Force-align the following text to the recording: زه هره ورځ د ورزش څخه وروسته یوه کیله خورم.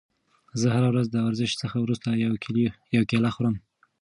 زه 0.59 0.67
هره 0.75 0.87
ورځ 0.91 1.07
د 1.11 1.15
ورزش 1.27 1.51
څخه 1.61 1.77
وروسته 1.79 2.09
یوه 2.95 3.05
کیله 3.11 3.29
خورم. 3.35 3.55